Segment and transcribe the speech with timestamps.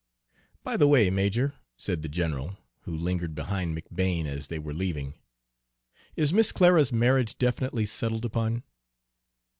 [0.63, 5.13] "By the way, major," said the general, who lingered behind McBane as they were leaving,
[6.15, 8.63] "is Miss Clara's marriage definitely settled upon?"